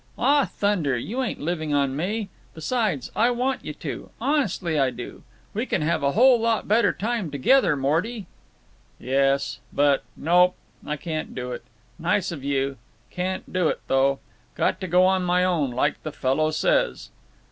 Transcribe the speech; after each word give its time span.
"Aw, 0.17 0.45
thunder! 0.45 0.97
You 0.97 1.21
ain't 1.21 1.39
living 1.41 1.75
on 1.75 1.95
me. 1.95 2.29
Besides, 2.55 3.11
I 3.15 3.29
want 3.29 3.63
you 3.63 3.71
to. 3.73 4.09
Honest 4.19 4.65
I 4.65 4.89
do. 4.89 5.21
We 5.53 5.67
can 5.67 5.83
have 5.83 6.01
a 6.01 6.13
whole 6.13 6.39
lot 6.39 6.67
better 6.67 6.91
time 6.91 7.29
together, 7.29 7.75
Morty." 7.75 8.25
"Yes, 8.99 9.59
but—Nope; 9.71 10.55
I 10.87 10.97
can't 10.97 11.35
do 11.35 11.51
it. 11.51 11.63
Nice 11.99 12.31
of 12.31 12.43
you. 12.43 12.77
Can't 13.11 13.53
do 13.53 13.67
it, 13.67 13.81
though. 13.85 14.17
Got 14.55 14.81
to 14.81 14.87
go 14.87 15.05
on 15.05 15.21
my 15.21 15.43
own, 15.43 15.69
like 15.69 16.01
the 16.01 16.11
fellow 16.11 16.49
says." 16.49 17.11